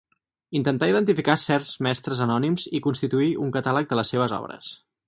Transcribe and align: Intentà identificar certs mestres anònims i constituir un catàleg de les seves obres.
Intentà 0.59 0.87
identificar 0.91 1.35
certs 1.45 1.75
mestres 1.89 2.25
anònims 2.27 2.67
i 2.79 2.83
constituir 2.87 3.31
un 3.47 3.57
catàleg 3.61 3.93
de 3.95 4.01
les 4.03 4.15
seves 4.17 4.37
obres. 4.43 4.79